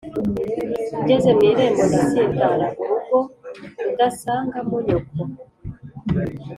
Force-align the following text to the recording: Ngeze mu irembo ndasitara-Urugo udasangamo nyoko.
Ngeze 1.01 1.29
mu 1.37 1.43
irembo 1.49 1.83
ndasitara-Urugo 1.89 3.19
udasangamo 3.89 4.75
nyoko. 4.87 5.19